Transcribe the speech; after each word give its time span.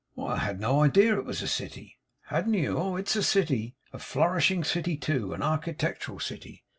'Why, 0.15 0.33
I 0.33 0.37
had 0.39 0.59
no 0.59 0.81
idea 0.81 1.19
it 1.19 1.25
was 1.25 1.43
a 1.43 1.47
city.' 1.47 1.99
'Hadn't 2.23 2.55
you? 2.55 2.75
Oh, 2.79 2.95
it's 2.95 3.15
a 3.15 3.21
city.' 3.21 3.75
A 3.93 3.99
flourishing 3.99 4.63
city, 4.63 4.97
too! 4.97 5.31
An 5.31 5.43
architectural 5.43 6.19
city! 6.19 6.63